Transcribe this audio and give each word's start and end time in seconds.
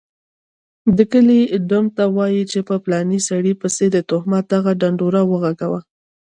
دکلي 0.97 1.41
ډم 1.69 1.85
ته 1.97 2.03
وايي 2.17 2.43
چي 2.51 2.59
په 2.69 2.75
پلاني 2.83 3.19
سړي 3.29 3.53
پسي 3.61 3.87
دتهمت 3.95 4.43
دغه 4.53 4.71
ډنډوره 4.81 5.21
وغږوه 5.25 5.79